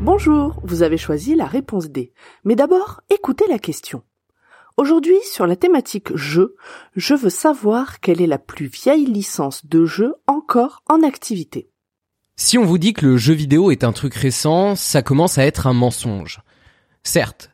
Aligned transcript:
Bonjour, 0.00 0.60
vous 0.62 0.82
avez 0.82 0.96
choisi 0.96 1.34
la 1.34 1.46
réponse 1.46 1.90
D. 1.90 2.12
Mais 2.44 2.54
d'abord, 2.54 3.00
écoutez 3.10 3.46
la 3.48 3.58
question. 3.58 4.02
Aujourd'hui, 4.76 5.16
sur 5.24 5.46
la 5.46 5.56
thématique 5.56 6.16
jeu, 6.16 6.54
je 6.94 7.14
veux 7.14 7.30
savoir 7.30 8.00
quelle 8.00 8.20
est 8.20 8.26
la 8.26 8.38
plus 8.38 8.66
vieille 8.66 9.06
licence 9.06 9.66
de 9.66 9.84
jeu 9.84 10.14
encore 10.26 10.82
en 10.86 11.02
activité. 11.02 11.68
Si 12.36 12.58
on 12.58 12.64
vous 12.64 12.78
dit 12.78 12.92
que 12.92 13.06
le 13.06 13.16
jeu 13.16 13.34
vidéo 13.34 13.70
est 13.70 13.84
un 13.84 13.92
truc 13.92 14.14
récent, 14.14 14.76
ça 14.76 15.02
commence 15.02 15.38
à 15.38 15.44
être 15.44 15.66
un 15.66 15.72
mensonge. 15.72 16.40
Certes, 17.04 17.50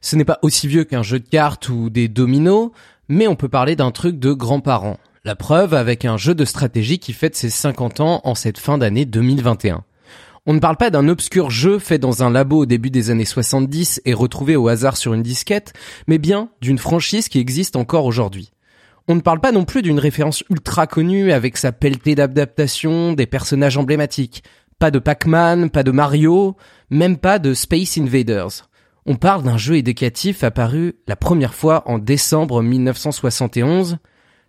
ce 0.00 0.16
n'est 0.16 0.24
pas 0.24 0.38
aussi 0.42 0.66
vieux 0.66 0.84
qu'un 0.84 1.02
jeu 1.02 1.20
de 1.20 1.28
cartes 1.28 1.68
ou 1.68 1.88
des 1.90 2.08
dominos, 2.08 2.70
mais 3.08 3.28
on 3.28 3.36
peut 3.36 3.48
parler 3.48 3.76
d'un 3.76 3.90
truc 3.90 4.18
de 4.18 4.32
grands-parents. 4.32 4.98
La 5.24 5.36
preuve 5.36 5.72
avec 5.72 6.04
un 6.04 6.16
jeu 6.16 6.34
de 6.34 6.44
stratégie 6.44 6.98
qui 6.98 7.12
fête 7.12 7.36
ses 7.36 7.50
50 7.50 8.00
ans 8.00 8.20
en 8.24 8.34
cette 8.34 8.58
fin 8.58 8.76
d'année 8.76 9.04
2021. 9.04 9.84
On 10.46 10.52
ne 10.52 10.58
parle 10.58 10.76
pas 10.76 10.90
d'un 10.90 11.08
obscur 11.08 11.50
jeu 11.50 11.78
fait 11.78 11.98
dans 11.98 12.22
un 12.22 12.28
labo 12.28 12.58
au 12.58 12.66
début 12.66 12.90
des 12.90 13.08
années 13.08 13.24
70 13.24 14.02
et 14.04 14.12
retrouvé 14.12 14.56
au 14.56 14.68
hasard 14.68 14.98
sur 14.98 15.14
une 15.14 15.22
disquette, 15.22 15.72
mais 16.06 16.18
bien 16.18 16.50
d'une 16.60 16.76
franchise 16.76 17.30
qui 17.30 17.38
existe 17.38 17.76
encore 17.76 18.04
aujourd'hui. 18.04 18.52
On 19.08 19.14
ne 19.14 19.20
parle 19.20 19.40
pas 19.40 19.52
non 19.52 19.64
plus 19.64 19.80
d'une 19.80 19.98
référence 19.98 20.44
ultra 20.50 20.86
connue 20.86 21.32
avec 21.32 21.56
sa 21.56 21.72
pelletée 21.72 22.14
d'adaptation, 22.14 23.14
des 23.14 23.26
personnages 23.26 23.78
emblématiques. 23.78 24.44
Pas 24.78 24.90
de 24.90 24.98
Pac-Man, 24.98 25.70
pas 25.70 25.82
de 25.82 25.90
Mario, 25.90 26.56
même 26.90 27.16
pas 27.16 27.38
de 27.38 27.54
Space 27.54 27.96
Invaders. 27.96 28.68
On 29.06 29.16
parle 29.16 29.42
d'un 29.42 29.58
jeu 29.58 29.76
éducatif 29.76 30.44
apparu 30.44 30.94
la 31.06 31.14
première 31.14 31.52
fois 31.52 31.82
en 31.86 31.98
décembre 31.98 32.62
1971 32.62 33.98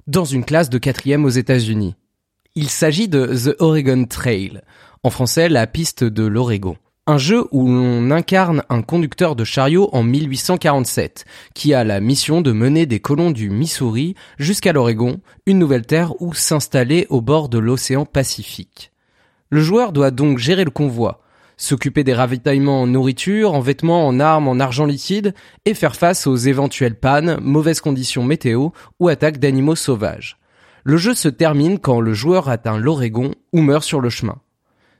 dans 0.08 0.24
une 0.24 0.46
classe 0.46 0.70
de 0.70 0.78
quatrième 0.78 1.26
aux 1.26 1.30
États-Unis. 1.30 1.96
Il 2.56 2.70
s'agit 2.70 3.10
de 3.10 3.26
The 3.26 3.56
Oregon 3.60 4.06
Trail, 4.06 4.62
en 5.04 5.10
français 5.10 5.50
la 5.50 5.68
piste 5.68 6.06
de 6.06 6.24
l'Oregon. 6.24 6.78
Un 7.06 7.18
jeu 7.18 7.50
où 7.52 7.68
l'on 7.68 8.10
incarne 8.12 8.64
un 8.70 8.82
conducteur 8.82 9.36
de 9.36 9.44
chariot 9.44 9.90
en 9.92 10.04
1847, 10.04 11.26
qui 11.54 11.74
a 11.74 11.84
la 11.84 12.00
mission 12.00 12.40
de 12.40 12.54
mener 12.54 12.86
des 12.86 13.02
colons 13.02 13.32
du 13.32 13.50
Missouri 13.50 14.16
jusqu'à 14.40 14.72
l'Oregon, 14.72 15.20
une 15.46 15.60
nouvelle 15.60 15.86
terre 15.86 16.14
où 16.22 16.34
s'installer 16.34 17.08
au 17.10 17.20
bord 17.20 17.50
de 17.50 17.60
l'océan 17.60 18.06
Pacifique. 18.06 18.94
Le 19.50 19.60
joueur 19.60 19.92
doit 19.92 20.12
donc 20.12 20.38
gérer 20.38 20.64
le 20.64 20.72
convoi, 20.72 21.25
s'occuper 21.58 22.04
des 22.04 22.14
ravitaillements 22.14 22.82
en 22.82 22.88
nourriture, 22.88 23.54
en 23.54 23.60
vêtements, 23.60 24.08
en 24.08 24.20
armes, 24.20 24.48
en 24.48 24.60
argent 24.60 24.86
liquide, 24.86 25.34
et 25.66 25.74
faire 25.74 25.96
face 25.96 26.28
aux 26.28 26.36
éventuelles 26.36 27.00
pannes, 27.00 27.38
mauvaises 27.42 27.82
conditions 27.82 28.24
météo 28.24 28.70
ou 29.00 29.08
attaques 29.08 29.40
d'animaux 29.40 29.76
sauvages. 29.76 30.38
Le 30.84 30.98
jeu 30.98 31.14
se 31.14 31.30
termine 31.30 31.80
quand 31.80 32.00
le 32.00 32.14
joueur 32.14 32.50
atteint 32.50 32.78
l'Oregon 32.78 33.32
ou 33.54 33.62
meurt 33.62 33.84
sur 33.84 34.02
le 34.02 34.10
chemin 34.10 34.40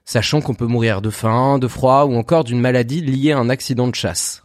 sachant 0.06 0.40
qu'on 0.40 0.54
peut 0.54 0.68
mourir 0.68 1.02
de 1.02 1.10
faim, 1.10 1.60
de 1.60 1.68
froid 1.68 2.06
ou 2.06 2.16
encore 2.16 2.44
d'une 2.44 2.62
maladie 2.62 3.02
liée 3.02 3.32
à 3.32 3.40
un 3.40 3.50
accident 3.50 3.88
de 3.88 3.96
chasse. 3.96 4.44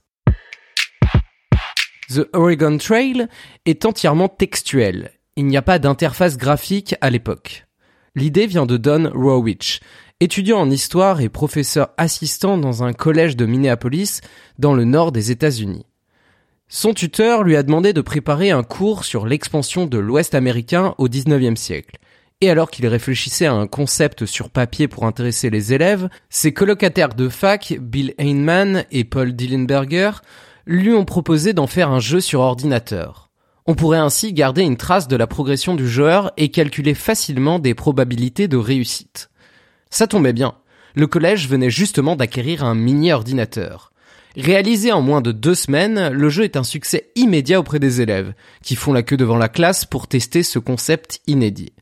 The 2.08 2.26
Oregon 2.32 2.78
Trail 2.78 3.28
est 3.66 3.84
entièrement 3.84 4.28
textuel. 4.28 5.12
Il 5.36 5.46
n'y 5.46 5.56
a 5.56 5.62
pas 5.62 5.78
d'interface 5.78 6.36
graphique 6.36 6.96
à 7.00 7.10
l'époque. 7.10 7.66
L'idée 8.16 8.46
vient 8.48 8.66
de 8.66 8.76
Don 8.76 9.12
Rowich, 9.14 9.80
étudiant 10.20 10.60
en 10.60 10.70
histoire 10.70 11.22
et 11.22 11.30
professeur 11.30 11.90
assistant 11.96 12.58
dans 12.58 12.84
un 12.84 12.92
collège 12.92 13.36
de 13.36 13.46
Minneapolis 13.46 14.20
dans 14.58 14.74
le 14.74 14.84
nord 14.84 15.12
des 15.12 15.30
États-Unis. 15.30 15.86
Son 16.68 16.94
tuteur 16.94 17.42
lui 17.42 17.56
a 17.56 17.62
demandé 17.62 17.92
de 17.92 18.00
préparer 18.00 18.50
un 18.50 18.62
cours 18.62 19.04
sur 19.04 19.26
l'expansion 19.26 19.86
de 19.86 19.98
l'Ouest 19.98 20.34
américain 20.34 20.94
au 20.98 21.08
XIXe 21.08 21.58
siècle. 21.58 21.96
Et 22.42 22.48
alors 22.48 22.70
qu'il 22.70 22.86
réfléchissait 22.86 23.46
à 23.46 23.54
un 23.54 23.66
concept 23.66 24.24
sur 24.24 24.50
papier 24.50 24.86
pour 24.86 25.04
intéresser 25.04 25.50
les 25.50 25.72
élèves, 25.72 26.08
ses 26.28 26.52
colocataires 26.52 27.14
de 27.14 27.28
fac, 27.28 27.74
Bill 27.80 28.14
Heinemann 28.18 28.84
et 28.90 29.04
Paul 29.04 29.34
Dillenberger, 29.34 30.12
lui 30.66 30.92
ont 30.92 31.04
proposé 31.04 31.52
d'en 31.54 31.66
faire 31.66 31.90
un 31.90 31.98
jeu 31.98 32.20
sur 32.20 32.40
ordinateur. 32.40 33.30
On 33.66 33.74
pourrait 33.74 33.98
ainsi 33.98 34.32
garder 34.32 34.62
une 34.62 34.76
trace 34.76 35.08
de 35.08 35.16
la 35.16 35.26
progression 35.26 35.74
du 35.74 35.88
joueur 35.88 36.32
et 36.36 36.50
calculer 36.50 36.94
facilement 36.94 37.58
des 37.58 37.74
probabilités 37.74 38.48
de 38.48 38.56
réussite. 38.56 39.29
Ça 39.90 40.06
tombait 40.06 40.32
bien. 40.32 40.54
Le 40.94 41.06
collège 41.06 41.48
venait 41.48 41.70
justement 41.70 42.16
d'acquérir 42.16 42.64
un 42.64 42.74
mini 42.74 43.12
ordinateur. 43.12 43.92
Réalisé 44.36 44.92
en 44.92 45.02
moins 45.02 45.20
de 45.20 45.32
deux 45.32 45.56
semaines, 45.56 46.10
le 46.10 46.28
jeu 46.28 46.44
est 46.44 46.56
un 46.56 46.62
succès 46.62 47.10
immédiat 47.16 47.58
auprès 47.58 47.80
des 47.80 48.00
élèves, 48.00 48.32
qui 48.62 48.76
font 48.76 48.92
la 48.92 49.02
queue 49.02 49.16
devant 49.16 49.36
la 49.36 49.48
classe 49.48 49.84
pour 49.84 50.06
tester 50.06 50.44
ce 50.44 50.60
concept 50.60 51.20
inédit. 51.26 51.72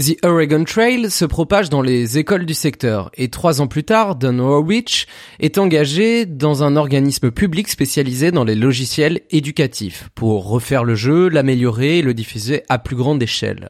The 0.00 0.16
Oregon 0.24 0.64
Trail 0.64 1.08
se 1.08 1.24
propage 1.24 1.70
dans 1.70 1.82
les 1.82 2.18
écoles 2.18 2.46
du 2.46 2.54
secteur 2.54 3.12
et 3.14 3.28
trois 3.28 3.60
ans 3.60 3.68
plus 3.68 3.84
tard, 3.84 4.16
Don 4.16 4.40
Horwich 4.40 5.06
est 5.38 5.56
engagé 5.56 6.26
dans 6.26 6.64
un 6.64 6.74
organisme 6.74 7.30
public 7.30 7.68
spécialisé 7.68 8.32
dans 8.32 8.42
les 8.42 8.56
logiciels 8.56 9.20
éducatifs 9.30 10.08
pour 10.16 10.48
refaire 10.48 10.82
le 10.82 10.96
jeu, 10.96 11.28
l'améliorer 11.28 11.98
et 11.98 12.02
le 12.02 12.12
diffuser 12.12 12.64
à 12.68 12.80
plus 12.80 12.96
grande 12.96 13.22
échelle. 13.22 13.68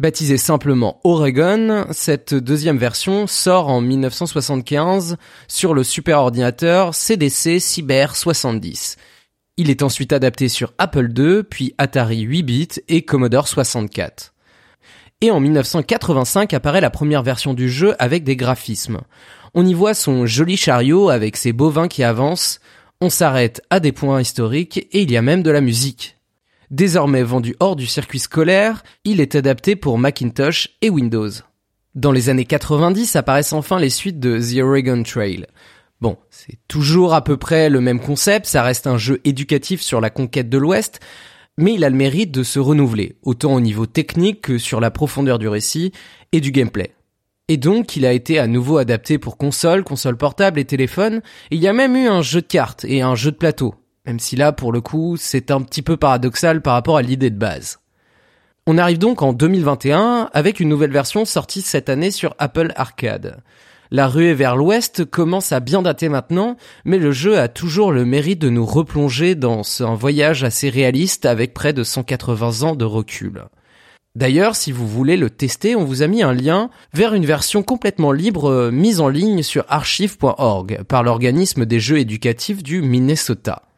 Baptisé 0.00 0.38
simplement 0.38 0.98
Oregon, 1.04 1.84
cette 1.90 2.32
deuxième 2.32 2.78
version 2.78 3.26
sort 3.26 3.68
en 3.68 3.82
1975 3.82 5.18
sur 5.46 5.74
le 5.74 5.84
superordinateur 5.84 6.94
CDC 6.94 7.60
Cyber 7.60 8.16
70. 8.16 8.96
Il 9.58 9.68
est 9.68 9.82
ensuite 9.82 10.14
adapté 10.14 10.48
sur 10.48 10.72
Apple 10.78 11.12
II, 11.14 11.42
puis 11.42 11.74
Atari 11.76 12.20
8 12.20 12.42
bits 12.42 12.68
et 12.88 13.02
Commodore 13.02 13.46
64. 13.46 14.32
Et 15.20 15.30
en 15.30 15.38
1985 15.38 16.54
apparaît 16.54 16.80
la 16.80 16.88
première 16.88 17.22
version 17.22 17.52
du 17.52 17.68
jeu 17.68 17.94
avec 17.98 18.24
des 18.24 18.36
graphismes. 18.36 19.02
On 19.52 19.66
y 19.66 19.74
voit 19.74 19.92
son 19.92 20.24
joli 20.24 20.56
chariot 20.56 21.10
avec 21.10 21.36
ses 21.36 21.52
bovins 21.52 21.88
qui 21.88 22.04
avancent, 22.04 22.60
on 23.02 23.10
s'arrête 23.10 23.60
à 23.68 23.80
des 23.80 23.92
points 23.92 24.22
historiques 24.22 24.78
et 24.78 25.02
il 25.02 25.10
y 25.10 25.18
a 25.18 25.22
même 25.22 25.42
de 25.42 25.50
la 25.50 25.60
musique. 25.60 26.16
Désormais 26.70 27.24
vendu 27.24 27.56
hors 27.58 27.74
du 27.74 27.86
circuit 27.86 28.20
scolaire, 28.20 28.84
il 29.04 29.20
est 29.20 29.34
adapté 29.34 29.74
pour 29.74 29.98
Macintosh 29.98 30.68
et 30.82 30.88
Windows. 30.88 31.30
Dans 31.96 32.12
les 32.12 32.28
années 32.28 32.44
90 32.44 33.16
apparaissent 33.16 33.52
enfin 33.52 33.80
les 33.80 33.90
suites 33.90 34.20
de 34.20 34.38
The 34.38 34.62
Oregon 34.62 35.02
Trail. 35.02 35.46
Bon, 36.00 36.16
c'est 36.30 36.58
toujours 36.68 37.12
à 37.12 37.24
peu 37.24 37.36
près 37.36 37.70
le 37.70 37.80
même 37.80 37.98
concept, 37.98 38.46
ça 38.46 38.62
reste 38.62 38.86
un 38.86 38.98
jeu 38.98 39.20
éducatif 39.24 39.80
sur 39.80 40.00
la 40.00 40.10
conquête 40.10 40.48
de 40.48 40.58
l'Ouest, 40.58 41.00
mais 41.58 41.74
il 41.74 41.84
a 41.84 41.90
le 41.90 41.96
mérite 41.96 42.30
de 42.30 42.44
se 42.44 42.60
renouveler, 42.60 43.16
autant 43.22 43.54
au 43.54 43.60
niveau 43.60 43.86
technique 43.86 44.40
que 44.40 44.56
sur 44.56 44.80
la 44.80 44.92
profondeur 44.92 45.40
du 45.40 45.48
récit 45.48 45.90
et 46.30 46.40
du 46.40 46.52
gameplay. 46.52 46.94
Et 47.48 47.56
donc, 47.56 47.96
il 47.96 48.06
a 48.06 48.12
été 48.12 48.38
à 48.38 48.46
nouveau 48.46 48.78
adapté 48.78 49.18
pour 49.18 49.36
console, 49.36 49.82
console 49.82 50.16
portable 50.16 50.60
et 50.60 50.64
téléphone. 50.64 51.20
il 51.50 51.58
y 51.58 51.66
a 51.66 51.72
même 51.72 51.96
eu 51.96 52.06
un 52.06 52.22
jeu 52.22 52.42
de 52.42 52.46
cartes 52.46 52.84
et 52.84 53.02
un 53.02 53.16
jeu 53.16 53.32
de 53.32 53.36
plateau. 53.36 53.74
Même 54.06 54.20
si 54.20 54.36
là, 54.36 54.52
pour 54.52 54.72
le 54.72 54.80
coup, 54.80 55.16
c'est 55.18 55.50
un 55.50 55.60
petit 55.60 55.82
peu 55.82 55.96
paradoxal 55.96 56.62
par 56.62 56.74
rapport 56.74 56.96
à 56.96 57.02
l'idée 57.02 57.30
de 57.30 57.38
base. 57.38 57.80
On 58.66 58.78
arrive 58.78 58.98
donc 58.98 59.22
en 59.22 59.32
2021 59.32 60.30
avec 60.32 60.60
une 60.60 60.68
nouvelle 60.68 60.92
version 60.92 61.24
sortie 61.24 61.62
cette 61.62 61.88
année 61.88 62.10
sur 62.10 62.34
Apple 62.38 62.72
Arcade. 62.76 63.42
La 63.90 64.06
ruée 64.06 64.34
vers 64.34 64.54
l'ouest 64.54 65.04
commence 65.04 65.50
à 65.50 65.58
bien 65.58 65.82
dater 65.82 66.08
maintenant, 66.08 66.56
mais 66.84 66.98
le 66.98 67.10
jeu 67.10 67.38
a 67.38 67.48
toujours 67.48 67.90
le 67.90 68.04
mérite 68.04 68.38
de 68.38 68.48
nous 68.48 68.64
replonger 68.64 69.34
dans 69.34 69.62
un 69.80 69.94
voyage 69.96 70.44
assez 70.44 70.68
réaliste 70.68 71.26
avec 71.26 71.54
près 71.54 71.72
de 71.72 71.82
180 71.82 72.62
ans 72.62 72.76
de 72.76 72.84
recul. 72.84 73.46
D'ailleurs, 74.14 74.54
si 74.54 74.70
vous 74.70 74.86
voulez 74.86 75.16
le 75.16 75.30
tester, 75.30 75.74
on 75.74 75.84
vous 75.84 76.02
a 76.02 76.06
mis 76.06 76.22
un 76.22 76.32
lien 76.32 76.70
vers 76.94 77.14
une 77.14 77.26
version 77.26 77.62
complètement 77.62 78.12
libre 78.12 78.50
euh, 78.50 78.70
mise 78.70 79.00
en 79.00 79.08
ligne 79.08 79.42
sur 79.42 79.64
archive.org 79.68 80.82
par 80.84 81.02
l'organisme 81.02 81.64
des 81.64 81.80
jeux 81.80 81.98
éducatifs 81.98 82.62
du 82.62 82.82
Minnesota. 82.82 83.69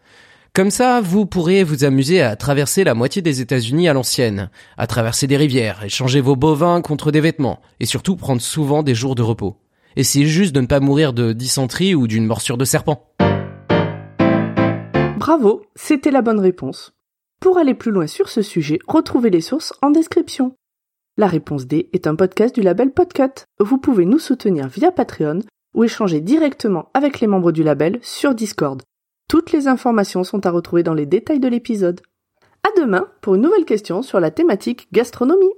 Comme 0.55 0.71
ça, 0.71 1.01
vous 1.01 1.25
pourrez 1.25 1.65
vous 1.65 1.85
amuser 1.85 2.21
à 2.21 2.37
traverser 2.37 2.85
la 2.85 2.93
moitié 2.93 3.23
des 3.23 3.41
États-Unis 3.41 3.89
à 3.89 3.95
l'ancienne, 3.95 4.51
à 4.77 4.87
traverser 4.87 5.27
des 5.27 5.39
rivières, 5.39 5.83
échanger 5.83 6.21
vos 6.21 6.37
bovins 6.37 6.83
contre 6.83 7.11
des 7.11 7.23
vêtements, 7.23 7.63
et 7.81 7.87
surtout 7.87 8.17
prendre 8.17 8.43
souvent 8.43 8.83
des 8.83 8.95
jours 8.95 9.15
de 9.15 9.23
repos. 9.23 9.57
Essayez 9.97 10.27
juste 10.27 10.55
de 10.55 10.61
ne 10.61 10.67
pas 10.67 10.81
mourir 10.81 11.15
de 11.15 11.33
dysenterie 11.33 11.95
ou 11.95 12.07
d'une 12.07 12.27
morsure 12.27 12.59
de 12.59 12.67
serpent. 12.67 13.15
Bravo, 15.17 15.63
c'était 15.75 16.11
la 16.11 16.21
bonne 16.21 16.41
réponse. 16.41 16.93
Pour 17.41 17.57
aller 17.57 17.73
plus 17.73 17.91
loin 17.91 18.07
sur 18.07 18.29
ce 18.29 18.43
sujet, 18.43 18.79
retrouvez 18.87 19.31
les 19.31 19.41
sources 19.41 19.73
en 19.81 19.89
description. 19.89 20.55
La 21.17 21.29
réponse 21.29 21.67
D 21.67 21.89
est 21.95 22.07
un 22.07 22.15
podcast 22.15 22.55
du 22.55 22.61
label 22.61 22.91
Podcut. 22.91 23.47
Vous 23.59 23.79
pouvez 23.79 24.05
nous 24.05 24.19
soutenir 24.19 24.69
via 24.69 24.93
Patreon 24.93 25.39
ou 25.75 25.85
échanger 25.85 26.21
directement 26.21 26.91
avec 26.93 27.21
les 27.21 27.27
membres 27.27 27.53
du 27.53 27.63
label 27.63 27.99
sur 28.03 28.35
Discord. 28.35 28.83
Toutes 29.33 29.51
les 29.51 29.67
informations 29.67 30.25
sont 30.25 30.45
à 30.45 30.51
retrouver 30.51 30.83
dans 30.83 30.93
les 30.93 31.07
détails 31.07 31.41
de 31.41 31.49
l'épisode. 31.49 32.03
À 32.65 32.79
demain 32.79 33.09
pour 33.23 33.35
une 33.35 33.41
nouvelle 33.41 33.65
question 33.65 34.03
sur 34.03 34.21
la 34.21 34.31
thématique 34.31 34.89
gastronomie. 34.93 35.55